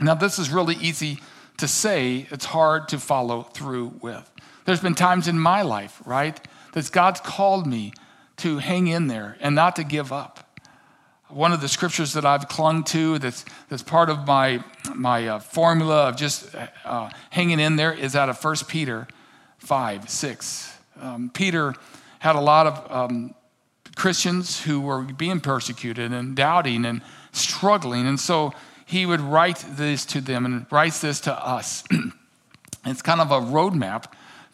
[0.01, 1.21] Now, this is really easy
[1.57, 4.31] to say, it's hard to follow through with.
[4.65, 6.39] There's been times in my life, right,
[6.73, 7.93] that God's called me
[8.39, 10.45] to hang in there and not to give up.
[11.29, 15.39] One of the scriptures that I've clung to that's, that's part of my, my uh,
[15.41, 16.55] formula of just
[16.85, 19.09] uh, hanging in there is out of 1 Peter
[19.59, 20.75] 5 6.
[21.01, 21.75] Um, Peter
[22.19, 23.35] had a lot of um,
[23.97, 27.03] Christians who were being persecuted and doubting and
[27.33, 28.07] struggling.
[28.07, 28.53] And so
[28.87, 31.85] he would write this to them and writes this to us.
[32.87, 34.05] it's kind of a roadmap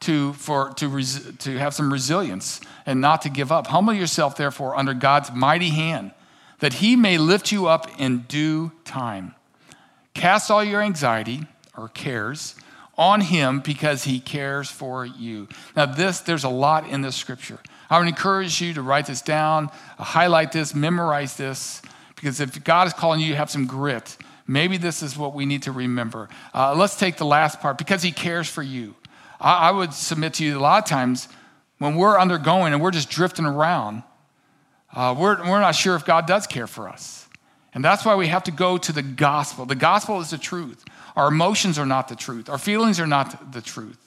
[0.01, 3.69] to, for, to, res, to have some resilience and not to give up.
[3.69, 6.13] Humble yourself, therefore, under God's mighty hand,
[6.59, 9.35] that he may lift you up in due time.
[10.15, 11.47] Cast all your anxiety
[11.77, 12.55] or cares
[12.97, 15.49] on him because he cares for you.
[15.77, 17.59] Now, this, there's a lot in this scripture.
[17.91, 21.83] I would encourage you to write this down, highlight this, memorize this,
[22.17, 25.47] because if God is calling you to have some grit, maybe this is what we
[25.47, 26.29] need to remember.
[26.55, 28.95] Uh, let's take the last part because he cares for you.
[29.41, 31.29] I, I would submit to you a lot of times
[31.79, 34.03] when we're undergoing and we're just drifting around,
[34.95, 37.29] uh, we're, we're not sure if God does care for us.
[37.75, 39.67] And that's why we have to go to the gospel.
[39.67, 40.85] The gospel is the truth.
[41.17, 43.99] Our emotions are not the truth, our feelings are not the truth.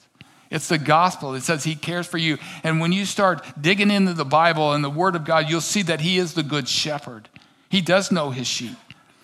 [0.50, 1.34] It's the gospel.
[1.34, 2.38] It says he cares for you.
[2.64, 5.82] And when you start digging into the Bible and the Word of God, you'll see
[5.82, 7.28] that he is the good shepherd.
[7.70, 8.78] He does know his sheep,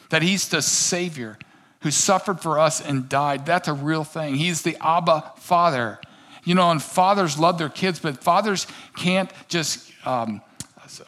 [0.09, 1.37] that he's the Savior
[1.81, 3.45] who suffered for us and died.
[3.45, 4.35] That's a real thing.
[4.35, 5.99] He's the Abba Father.
[6.45, 8.67] You know, and fathers love their kids, but fathers
[8.97, 10.41] can't just um,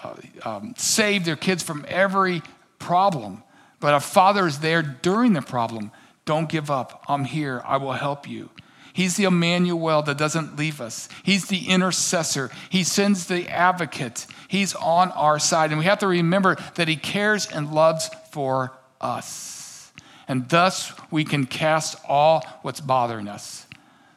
[0.04, 2.42] uh, um, save their kids from every
[2.80, 3.44] problem.
[3.80, 5.92] But a father is there during the problem
[6.26, 7.04] don't give up.
[7.08, 7.62] I'm here.
[7.66, 8.50] I will help you.
[8.94, 11.10] He's the Emmanuel that doesn't leave us.
[11.24, 12.50] He's the intercessor.
[12.70, 14.26] He sends the advocate.
[14.48, 15.72] He's on our side.
[15.72, 19.92] And we have to remember that He cares and loves for us.
[20.28, 23.66] And thus we can cast all what's bothering us.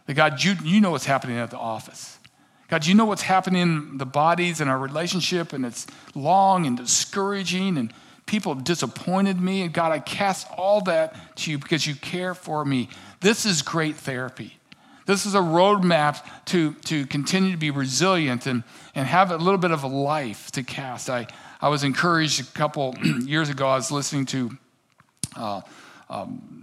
[0.07, 2.19] That God, you, you know what's happening at the office.
[2.69, 6.77] God, you know what's happening in the bodies and our relationship, and it's long and
[6.77, 7.93] discouraging, and
[8.29, 9.63] people have disappointed me.
[9.63, 12.89] And God, I cast all that to you because you care for me.
[13.21, 14.59] This is great therapy.
[15.07, 18.63] This is a roadmap to, to continue to be resilient and,
[18.95, 21.09] and have a little bit of a life to cast.
[21.09, 21.27] I,
[21.61, 24.51] I was encouraged a couple years ago, I was listening to
[25.35, 25.61] uh,
[26.11, 26.58] um,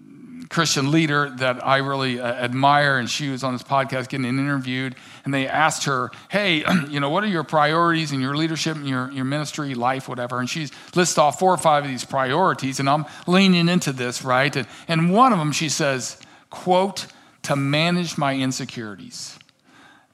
[0.49, 4.95] Christian leader that I really uh, admire, and she was on this podcast getting interviewed,
[5.23, 8.87] and they asked her, "Hey, you know, what are your priorities in your leadership and
[8.87, 12.79] your, your ministry, life, whatever?" And she lists off four or five of these priorities,
[12.79, 14.55] and I'm leaning into this, right?
[14.55, 17.07] And, and one of them, she says, "quote
[17.43, 19.37] to manage my insecurities."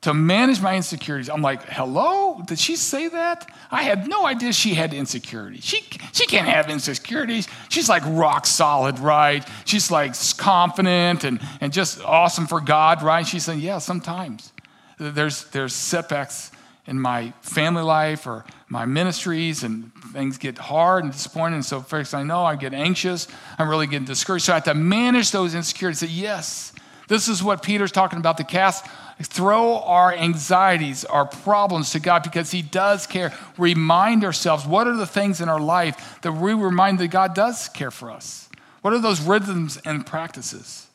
[0.02, 1.30] To manage my insecurities.
[1.30, 2.42] I'm like, hello?
[2.46, 3.48] Did she say that?
[3.70, 5.64] I had no idea she had insecurities.
[5.64, 7.48] She, she can't have insecurities.
[7.70, 9.48] She's like rock solid, right?
[9.66, 13.28] She's like confident and, and just awesome for God, right?
[13.28, 14.52] She said, yeah, sometimes
[14.98, 16.52] there's, there's setbacks
[16.88, 21.56] in my family life or my ministries and things get hard and disappointing.
[21.56, 23.28] And so first I know I get anxious.
[23.60, 24.46] I'm really getting discouraged.
[24.46, 26.00] So I have to manage those insecurities.
[26.00, 26.74] Say, yes,
[27.08, 28.88] this is what Peter's talking about, the cast
[29.22, 33.34] throw our anxieties, our problems to God because He does care.
[33.58, 37.70] Remind ourselves what are the things in our life that we remind that God does
[37.70, 38.50] care for us?
[38.82, 40.88] What are those rhythms and practices?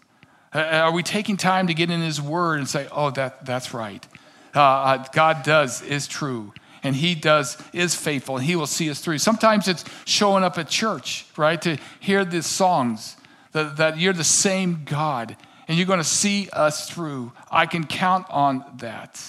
[0.53, 3.73] Uh, are we taking time to get in His Word and say, oh, that, that's
[3.73, 4.07] right?
[4.55, 6.53] Uh, uh, God does, is true.
[6.83, 9.19] And he does, is faithful, and he will see us through.
[9.19, 11.61] Sometimes it's showing up at church, right?
[11.63, 13.17] To hear the songs
[13.53, 15.37] that, that you're the same God
[15.69, 17.33] and you're going to see us through.
[17.51, 19.21] I can count on that.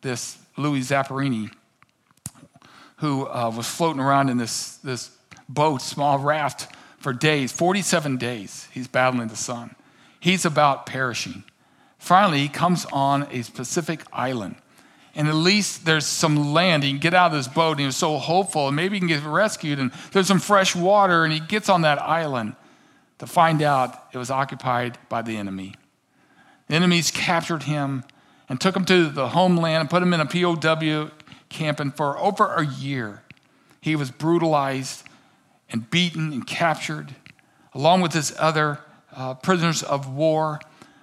[0.00, 1.50] This Louis Zamperini,
[2.96, 5.10] who uh, was floating around in this, this
[5.48, 9.74] boat, small raft, for days 47 days, he's battling the sun.
[10.20, 11.44] He's about perishing.
[11.98, 14.56] Finally, he comes on a specific island.
[15.14, 16.84] And at least there's some land.
[16.84, 19.00] He can get out of this boat, and he was so hopeful, and maybe he
[19.00, 22.54] can get rescued, and there's some fresh water, and he gets on that island
[23.18, 25.74] to find out it was occupied by the enemy.
[26.68, 28.04] The enemies captured him
[28.48, 31.10] and took him to the homeland and put him in a POW
[31.48, 31.80] camp.
[31.80, 33.22] And for over a year,
[33.80, 35.04] he was brutalized
[35.70, 37.14] and beaten and captured,
[37.74, 38.80] along with his other
[39.14, 40.60] uh, prisoners of war.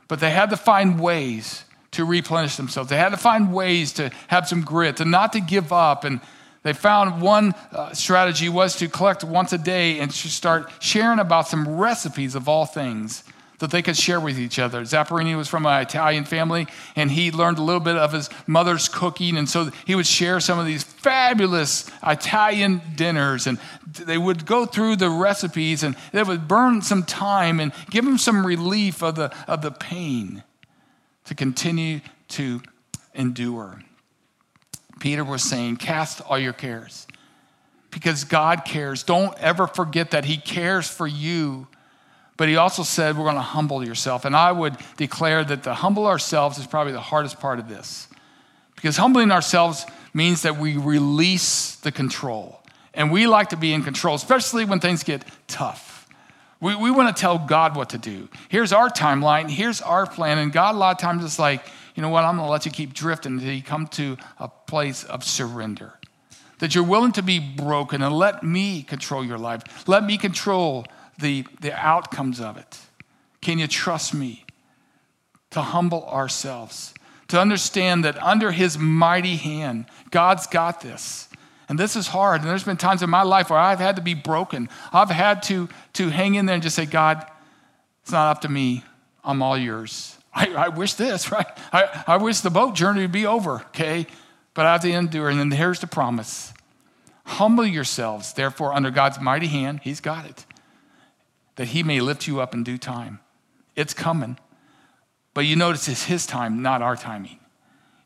[0.07, 2.89] But they had to find ways to replenish themselves.
[2.89, 6.19] They had to find ways to have some grit, and not to give up and
[6.65, 11.19] they found one uh, strategy was to collect once a day and to start sharing
[11.19, 13.23] about some recipes of all things
[13.59, 14.81] that they could share with each other.
[14.81, 18.89] Zamperini was from an Italian family, and he learned a little bit of his mother's
[18.89, 24.47] cooking, and so he would share some of these fabulous Italian dinners, and they would
[24.47, 29.03] go through the recipes, and they would burn some time and give him some relief
[29.03, 30.41] of the, of the pain
[31.25, 32.63] to continue to
[33.13, 33.83] endure.
[35.05, 37.05] Peter was saying, Cast all your cares
[37.91, 39.03] because God cares.
[39.03, 41.67] Don't ever forget that He cares for you.
[42.37, 44.25] But He also said, We're going to humble yourself.
[44.25, 48.07] And I would declare that to humble ourselves is probably the hardest part of this
[48.75, 52.63] because humbling ourselves means that we release the control.
[52.95, 56.07] And we like to be in control, especially when things get tough.
[56.59, 58.27] We, we want to tell God what to do.
[58.49, 60.39] Here's our timeline, here's our plan.
[60.39, 61.63] And God, a lot of times, is like,
[61.95, 64.47] you know what, I'm going to let you keep drifting until you come to a
[64.47, 65.93] place of surrender.
[66.59, 69.87] That you're willing to be broken and let me control your life.
[69.87, 70.85] Let me control
[71.19, 72.79] the, the outcomes of it.
[73.41, 74.45] Can you trust me?
[75.51, 76.93] To humble ourselves,
[77.29, 81.29] to understand that under his mighty hand, God's got this.
[81.69, 82.41] And this is hard.
[82.41, 84.67] And there's been times in my life where I've had to be broken.
[84.91, 87.25] I've had to, to hang in there and just say, God,
[88.03, 88.83] it's not up to me.
[89.23, 90.14] I'm all yours.
[90.35, 91.47] I, I wish this, right?
[91.71, 94.05] I, I wish the boat journey would be over, okay?
[94.53, 95.29] But I have to endure.
[95.29, 96.53] And then here's the promise
[97.25, 100.45] Humble yourselves, therefore, under God's mighty hand, He's got it,
[101.55, 103.19] that He may lift you up in due time.
[103.75, 104.37] It's coming.
[105.33, 107.39] But you notice it's His time, not our timing.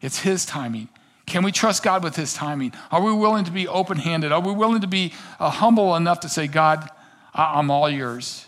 [0.02, 0.88] It's His timing.
[1.26, 2.74] Can we trust God with His timing?
[2.92, 4.32] Are we willing to be open handed?
[4.32, 6.90] Are we willing to be uh, humble enough to say, God,
[7.34, 8.48] I- am all yours?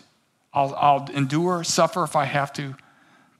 [0.52, 2.74] I'll, I'll endure, suffer if I have to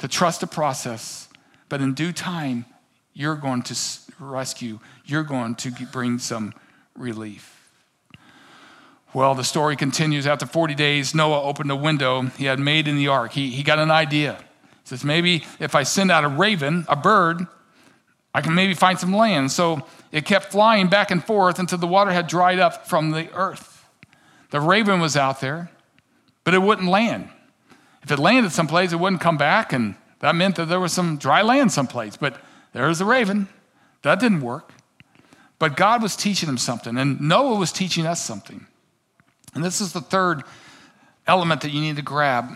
[0.03, 1.29] to trust the process,
[1.69, 2.65] but in due time,
[3.13, 3.79] you're going to
[4.19, 6.53] rescue, you're going to bring some
[6.99, 7.71] relief.
[9.15, 10.27] Well, the story continues.
[10.27, 13.31] After 40 days, Noah opened a window he had made in the ark.
[13.31, 14.39] He, he got an idea.
[14.41, 17.47] He says, maybe if I send out a raven, a bird,
[18.35, 19.53] I can maybe find some land.
[19.53, 23.33] So it kept flying back and forth until the water had dried up from the
[23.35, 23.87] earth.
[24.51, 25.71] The raven was out there,
[26.43, 27.29] but it wouldn't land.
[28.03, 31.17] If it landed someplace, it wouldn't come back, and that meant that there was some
[31.17, 32.17] dry land someplace.
[32.17, 32.41] But
[32.73, 33.49] there was the raven.
[34.03, 34.73] That didn't work.
[35.59, 38.67] But God was teaching him something, and Noah was teaching us something.
[39.55, 40.43] And this is the third
[41.27, 42.51] element that you need to grab,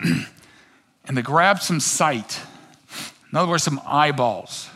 [1.05, 2.41] and to grab some sight.
[3.31, 4.69] In other words, some eyeballs.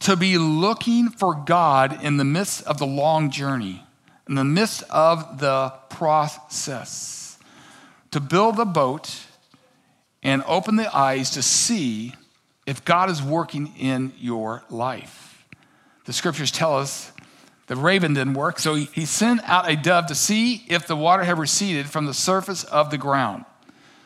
[0.00, 3.84] To be looking for God in the midst of the long journey,
[4.28, 7.38] in the midst of the process.
[8.12, 9.25] To build a boat
[10.26, 12.12] and open the eyes to see
[12.66, 15.46] if God is working in your life.
[16.04, 17.12] The scriptures tell us
[17.68, 21.22] the raven didn't work, so he, sent out a dove to see if the water
[21.22, 23.44] had receded from the surface of the ground.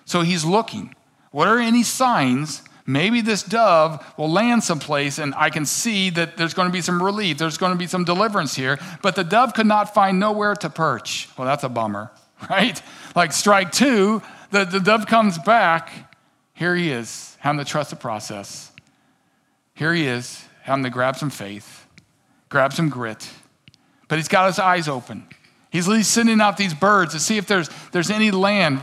[0.05, 0.95] So he's looking.
[1.31, 2.65] What are any signs?
[2.87, 6.83] Maybe this dove will land someplace and I can see that there's going to be
[6.83, 8.79] some relief, there's going to be some deliverance here.
[9.01, 11.31] But the dove could not find nowhere to perch.
[11.39, 12.11] Well, that's a bummer,
[12.51, 12.83] right?
[13.17, 16.10] Like strike two, the, the dove comes back.
[16.61, 18.71] Here he is, having to trust the process.
[19.75, 21.87] Here he is, having to grab some faith,
[22.49, 23.29] grab some grit
[24.11, 25.25] but he's got his eyes open.
[25.71, 28.83] He's sending out these birds to see if there's, there's any land.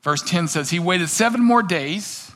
[0.00, 2.32] Verse 10 says, He waited seven more days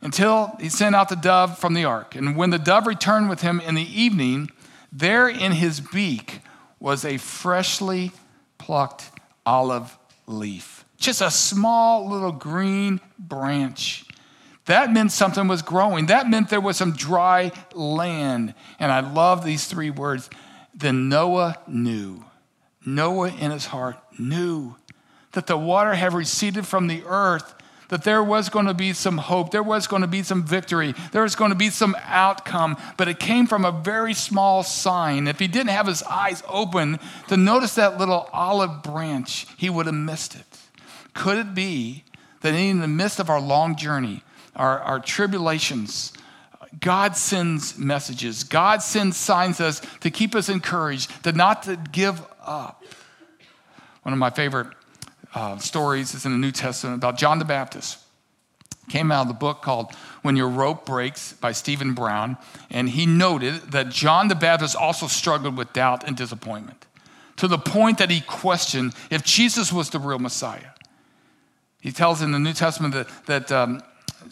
[0.00, 2.14] until he sent out the dove from the ark.
[2.14, 4.52] And when the dove returned with him in the evening,
[4.92, 6.40] there in his beak
[6.78, 8.12] was a freshly
[8.58, 9.10] plucked
[9.44, 14.04] olive leaf, just a small little green branch.
[14.66, 16.06] That meant something was growing.
[16.06, 18.54] That meant there was some dry land.
[18.78, 20.28] And I love these three words
[20.78, 22.24] then Noah knew.
[22.86, 24.76] Noah in his heart knew
[25.32, 27.54] that the water had receded from the earth,
[27.88, 30.94] that there was going to be some hope, there was going to be some victory,
[31.12, 35.26] there was going to be some outcome, but it came from a very small sign.
[35.26, 39.86] If he didn't have his eyes open to notice that little olive branch, he would
[39.86, 40.47] have missed it.
[41.14, 42.04] Could it be
[42.40, 44.22] that in the midst of our long journey,
[44.54, 46.12] our, our tribulations,
[46.80, 48.44] God sends messages.
[48.44, 52.82] God sends signs to us to keep us encouraged, to not to give up.
[54.02, 54.68] One of my favorite
[55.34, 57.98] uh, stories is in the New Testament about John the Baptist.
[58.88, 59.92] Came out of the book called
[60.22, 62.38] When Your Rope Breaks by Stephen Brown,
[62.70, 66.86] and he noted that John the Baptist also struggled with doubt and disappointment
[67.36, 70.70] to the point that he questioned if Jesus was the real Messiah.
[71.80, 73.82] He tells in the New Testament that, that um,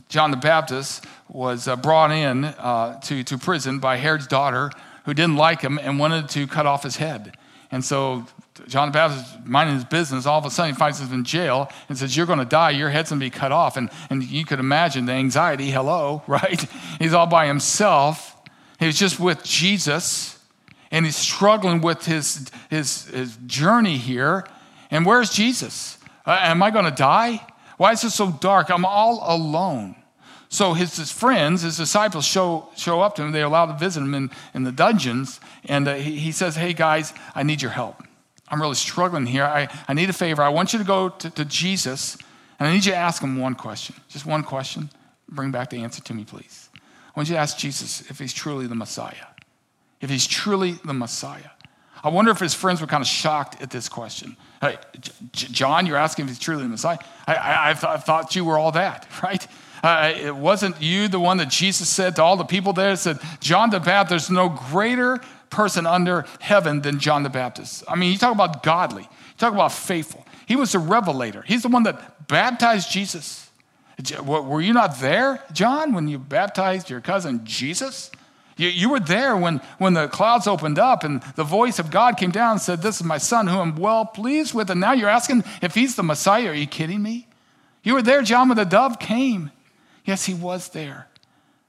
[0.08, 4.70] John the Baptist was uh, brought in uh, to, to prison by Herod's daughter
[5.04, 7.36] who didn't like him and wanted to cut off his head.
[7.70, 8.26] And so
[8.68, 11.70] John the Baptist, minding his business, all of a sudden he finds himself in jail
[11.88, 13.76] and says, You're going to die, your head's going to be cut off.
[13.76, 16.60] And, and you could imagine the anxiety, hello, right?
[16.98, 18.32] He's all by himself.
[18.78, 20.38] He's just with Jesus
[20.90, 24.46] and he's struggling with his, his, his journey here.
[24.90, 25.95] And where's Jesus?
[26.26, 27.46] Uh, am I going to die?
[27.76, 28.70] Why is it so dark?
[28.70, 29.96] I'm all alone.
[30.48, 33.32] So his, his, friends, his disciples show, show up to him.
[33.32, 35.40] They allow to visit him in, in the dungeons.
[35.64, 38.02] And uh, he, he, says, Hey, guys, I need your help.
[38.48, 39.44] I'm really struggling here.
[39.44, 40.42] I, I need a favor.
[40.42, 42.16] I want you to go to, to Jesus,
[42.58, 43.96] and I need you to ask him one question.
[44.08, 44.88] Just one question.
[45.28, 46.70] Bring back the answer to me, please.
[46.74, 49.26] I want you to ask Jesus if he's truly the Messiah.
[50.00, 51.50] If he's truly the Messiah.
[52.06, 54.36] I wonder if his friends were kind of shocked at this question.
[54.60, 54.78] Hey,
[55.32, 56.98] John, you're asking if he's truly the Messiah.
[57.26, 59.44] I, I, I, th- I thought you were all that, right?
[59.82, 63.18] Uh, it wasn't you the one that Jesus said to all the people there, said,
[63.40, 67.82] John the Baptist, there's no greater person under heaven than John the Baptist.
[67.88, 70.24] I mean, you talk about godly, you talk about faithful.
[70.46, 73.50] He was the revelator, he's the one that baptized Jesus.
[74.24, 78.12] Were you not there, John, when you baptized your cousin Jesus?
[78.56, 82.16] You, you, were there when, when the clouds opened up and the voice of God
[82.16, 84.70] came down and said, This is my son who I'm well pleased with.
[84.70, 86.48] And now you're asking if he's the Messiah.
[86.48, 87.28] Are you kidding me?
[87.82, 89.50] You were there, John, when the dove came.
[90.06, 91.08] Yes, he was there.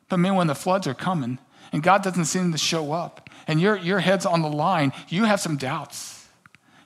[0.08, 1.40] But man, when the floods are coming
[1.74, 5.26] and God doesn't seem to show up and your, your head's on the line, you
[5.26, 6.28] have some doubts.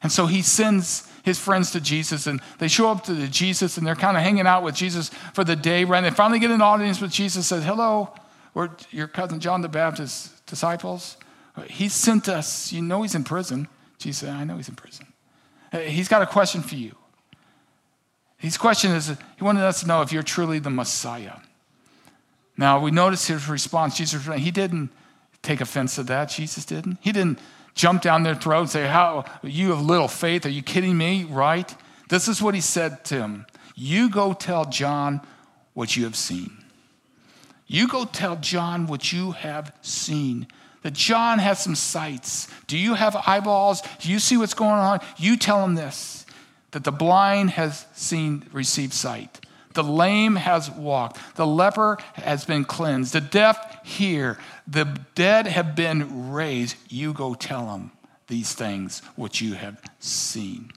[0.02, 3.86] And so he sends his friends to Jesus and they show up to Jesus and
[3.86, 5.98] they're kind of hanging out with Jesus for the day, right?
[5.98, 8.12] And they finally get an audience with Jesus, says, Hello,
[8.54, 11.18] we're your cousin John the Baptist's disciples.
[11.68, 12.72] He sent us.
[12.72, 13.68] You know he's in prison.
[13.98, 15.08] Jesus said, I know he's in prison.
[15.72, 16.96] Uh, he's got a question for you.
[18.38, 21.36] His question is, he wanted us to know if you're truly the Messiah.
[22.58, 23.98] Now, we notice his response.
[23.98, 24.90] Jesus, he didn't
[25.42, 26.30] take offense to that.
[26.30, 26.98] Jesus didn't.
[27.02, 27.40] He didn't
[27.76, 30.46] jump down their throat and say, How, you have little faith.
[30.46, 31.24] Are you kidding me?
[31.24, 31.74] Right?
[32.10, 33.46] This is what he said to him
[33.76, 35.22] You go tell John
[35.74, 36.61] what you have seen.
[37.72, 40.46] You go tell John what you have seen.
[40.82, 42.50] That John has some sights.
[42.68, 43.82] Do you have eyeballs?
[44.00, 45.00] Do you see what's going on?
[45.16, 46.26] You tell him this
[46.72, 49.40] that the blind has seen, received sight.
[49.74, 51.18] The lame has walked.
[51.38, 53.14] The leper has been cleansed.
[53.14, 54.38] The deaf hear.
[54.68, 56.76] The dead have been raised.
[56.90, 57.92] You go tell them
[58.28, 60.72] these things which you have seen.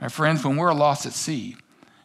[0.00, 1.56] My friends, when we're lost at sea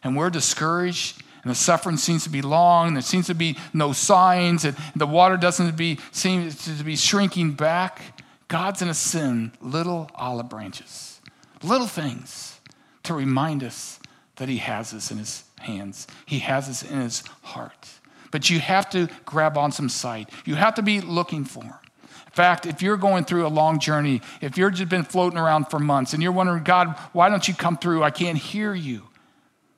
[0.02, 3.56] and we're discouraged and the suffering seems to be long, and there seems to be
[3.72, 8.02] no signs, and the water doesn't be, seem to be shrinking back,
[8.48, 11.20] God's going to send little olive branches,
[11.62, 12.60] little things
[13.04, 14.00] to remind us
[14.36, 16.08] that He has us in His hands.
[16.26, 17.88] He has us in his heart.
[18.32, 20.30] But you have to grab on some sight.
[20.44, 21.74] You have to be looking for him.
[22.02, 25.70] In fact, if you're going through a long journey, if you've just been floating around
[25.70, 28.02] for months and you're wondering, God, why don't you come through?
[28.02, 29.04] I can't hear you.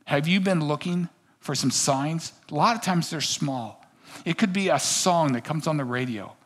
[0.06, 1.08] Have you been looking
[1.48, 2.34] for some signs?
[2.50, 3.82] A lot of times they're small.
[4.26, 6.36] It could be a song that comes on the radio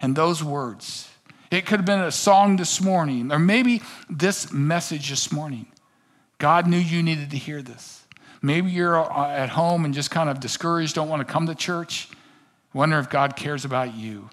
[0.00, 1.10] and those words.
[1.50, 5.66] It could have been a song this morning, or maybe this message this morning.
[6.38, 8.04] God knew you needed to hear this.
[8.40, 11.54] Maybe you're uh, at home and just kind of discouraged, don't want to come to
[11.56, 12.08] church.
[12.72, 14.30] Wonder if God cares about you.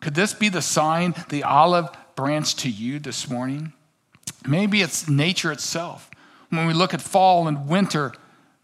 [0.00, 3.74] Could this be the sign, the olive branch to you this morning?
[4.44, 6.10] Maybe it's nature itself.
[6.50, 8.12] When we look at fall and winter,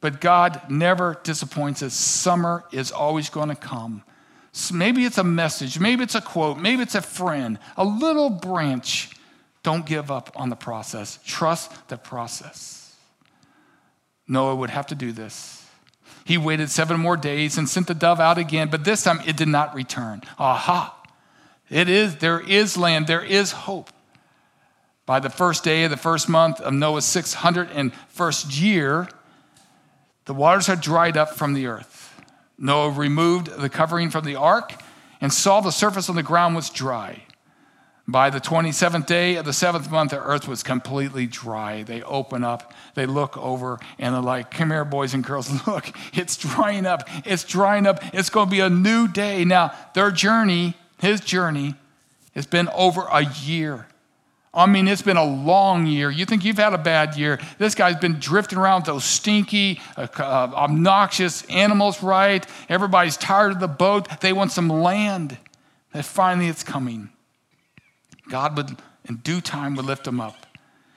[0.00, 1.94] but God never disappoints us.
[1.94, 4.02] Summer is always going to come.
[4.52, 8.30] So maybe it's a message, maybe it's a quote, maybe it's a friend, a little
[8.30, 9.10] branch.
[9.62, 11.18] Don't give up on the process.
[11.24, 12.96] Trust the process.
[14.26, 15.66] Noah would have to do this.
[16.24, 19.36] He waited seven more days and sent the dove out again, but this time it
[19.36, 20.22] did not return.
[20.38, 20.94] Aha!
[21.70, 23.90] It is, there is land, there is hope.
[25.06, 29.08] By the first day of the first month of Noah's 601st year,
[30.28, 32.14] the waters had dried up from the earth.
[32.58, 34.74] Noah removed the covering from the ark
[35.22, 37.22] and saw the surface of the ground was dry.
[38.06, 41.82] By the 27th day of the seventh month, the earth was completely dry.
[41.82, 45.90] They open up, they look over, and they're like, Come here, boys and girls, look,
[46.12, 47.08] it's drying up.
[47.24, 48.00] It's drying up.
[48.12, 49.46] It's going to be a new day.
[49.46, 51.74] Now, their journey, his journey,
[52.34, 53.86] has been over a year.
[54.52, 56.10] I mean, it's been a long year.
[56.10, 57.38] You think you've had a bad year.
[57.58, 62.46] This guy's been drifting around with those stinky, uh, uh obnoxious animals, right?
[62.68, 64.08] Everybody's tired of the boat.
[64.20, 65.36] They want some land.
[65.92, 67.10] And finally, it's coming.
[68.28, 70.46] God would, in due time, would lift him up.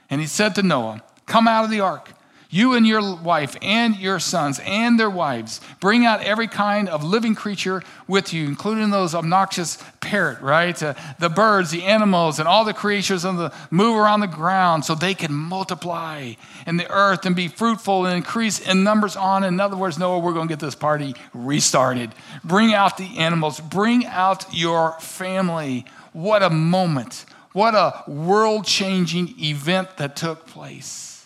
[0.09, 2.11] And he said to Noah, Come out of the ark,
[2.51, 5.59] you and your wife and your sons and their wives.
[5.79, 10.81] Bring out every kind of living creature with you, including those obnoxious parrot, right?
[10.81, 14.85] Uh, the birds, the animals, and all the creatures on the move around the ground
[14.85, 16.33] so they can multiply
[16.67, 19.43] in the earth and be fruitful and increase in numbers on.
[19.43, 22.13] In other words, Noah, we're going to get this party restarted.
[22.43, 27.25] Bring out the animals, bring out your family what a moment.
[27.53, 31.20] What a world changing event that took place.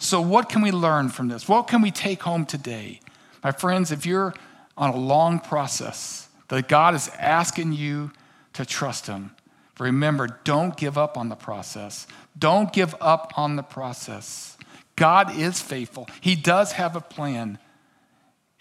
[0.00, 1.46] So, what can we learn from this?
[1.46, 3.00] What can we take home today?
[3.44, 4.34] My friends, if you're
[4.76, 8.10] on a long process that God is asking you
[8.54, 9.30] to trust Him,
[9.78, 12.08] remember, don't give up on the process.
[12.36, 14.56] Don't give up on the process.
[14.96, 17.58] God is faithful, He does have a plan.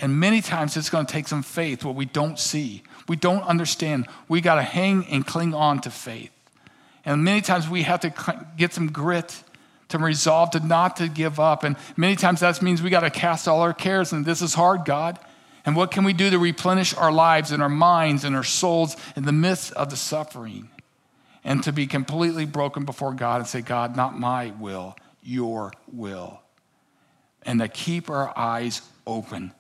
[0.02, 3.42] And many times it's going to take some faith, what we don't see we don't
[3.42, 4.08] understand.
[4.28, 6.32] We got to hang and cling on to faith.
[7.04, 9.44] And many times we have to get some grit
[9.90, 11.64] to resolve to not to give up.
[11.64, 14.14] And many times that means we got to cast all our cares.
[14.14, 15.20] And this is hard, God.
[15.66, 18.96] And what can we do to replenish our lives and our minds and our souls
[19.16, 20.70] in the midst of the suffering?
[21.44, 26.42] And to be completely broken before God and say, God, not my will, your will.
[27.44, 29.54] And to keep our eyes open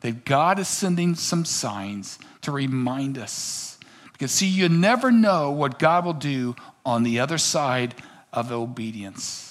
[0.00, 3.78] that God is sending some signs to remind us.
[4.12, 7.94] Because, see, you never know what God will do on the other side
[8.32, 9.45] of obedience.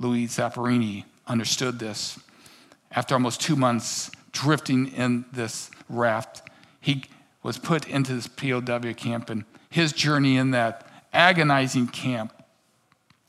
[0.00, 2.18] Louis Zamperini understood this.
[2.90, 6.42] After almost two months drifting in this raft,
[6.80, 7.04] he
[7.42, 12.32] was put into this POW camp, and his journey in that agonizing camp.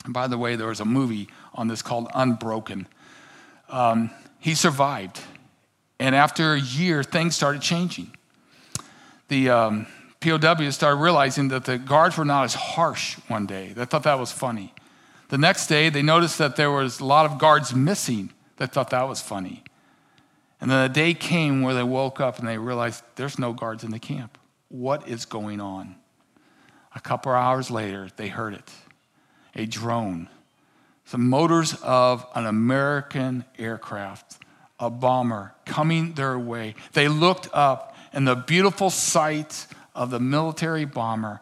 [0.04, 2.88] And by the way, there was a movie on this called Unbroken.
[3.68, 4.10] Um,
[4.40, 5.20] he survived.
[6.00, 8.16] And after a year, things started changing.
[9.28, 9.86] The um,
[10.20, 13.72] POWs started realizing that the guards were not as harsh one day.
[13.74, 14.74] They thought that was funny.
[15.32, 18.28] The next day, they noticed that there was a lot of guards missing.
[18.58, 19.64] They thought that was funny.
[20.60, 23.82] And then a day came where they woke up and they realized there's no guards
[23.82, 24.36] in the camp.
[24.68, 25.94] What is going on?
[26.94, 28.70] A couple hours later, they heard it
[29.54, 30.28] a drone,
[31.06, 34.36] some motors of an American aircraft
[34.78, 36.74] a bomber coming their way.
[36.92, 41.40] They looked up and the beautiful sight of the military bomber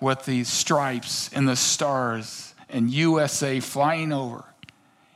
[0.00, 4.44] with the stripes and the stars and USA flying over.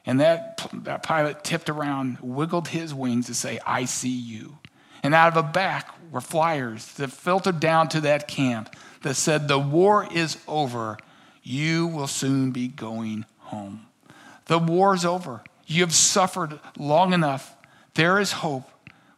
[0.06, 4.58] And that, that pilot tipped around, wiggled his wings to say, I see you.
[5.02, 9.48] And out of the back were flyers that filtered down to that camp that said,
[9.48, 10.98] The war is over.
[11.42, 13.86] You will soon be going home.
[14.46, 15.42] The war is over.
[15.66, 17.54] You have suffered long enough.
[17.94, 18.68] There is hope.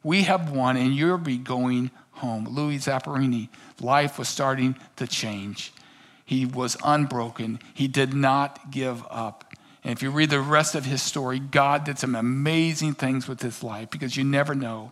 [0.02, 2.46] We have won, and you'll be going home.
[2.46, 3.48] Louis Zamperini,
[3.80, 5.72] life was starting to change.
[6.26, 7.60] He was unbroken.
[7.72, 9.54] He did not give up.
[9.84, 13.40] And if you read the rest of his story, God did some amazing things with
[13.40, 14.90] his life because you never know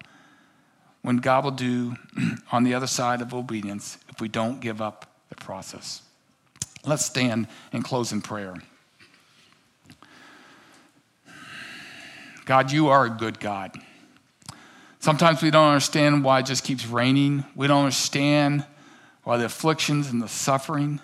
[1.03, 1.97] when God will do
[2.53, 6.03] on the other side of obedience if we don't give up the process.
[6.87, 8.55] Let's stand and close in prayer.
[12.45, 13.77] God, you are a good God.
[15.01, 17.45] Sometimes we don't understand why it just keeps raining.
[17.57, 18.65] We don't understand
[19.25, 21.01] why the afflictions and the suffering.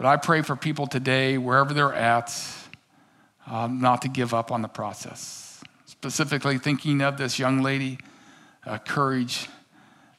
[0.00, 2.34] But I pray for people today, wherever they're at,
[3.46, 5.62] um, not to give up on the process.
[5.84, 7.98] Specifically, thinking of this young lady,
[8.64, 9.50] uh, Courage,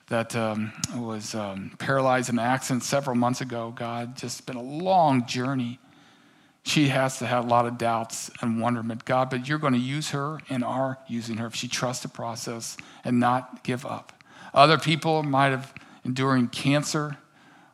[0.09, 3.73] that um, was um, paralyzed in an accident several months ago.
[3.75, 5.79] God, just been a long journey
[6.61, 9.03] she has to have a lot of doubts and wonderment.
[9.03, 12.09] God, but you're going to use her and are using her if she trusts the
[12.09, 14.13] process and not give up.
[14.53, 15.73] Other people might have
[16.05, 17.17] enduring cancer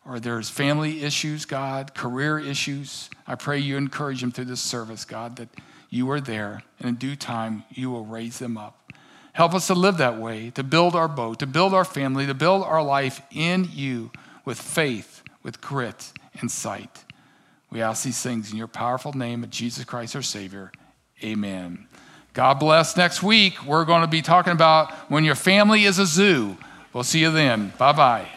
[0.08, 3.10] or there's family issues, God, career issues.
[3.28, 5.50] I pray you encourage them through this service, God, that
[5.90, 8.94] you are there and in due time you will raise them up.
[9.34, 12.34] Help us to live that way, to build our boat, to build our family, to
[12.34, 14.12] build our life in you
[14.46, 17.04] with faith, with grit and sight.
[17.70, 20.72] We ask these things in your powerful name of Jesus Christ, our Savior.
[21.24, 21.88] Amen.
[22.34, 22.96] God bless.
[22.96, 26.58] Next week, we're going to be talking about when your family is a zoo.
[26.94, 27.74] We'll see you then.
[27.78, 28.37] Bye bye.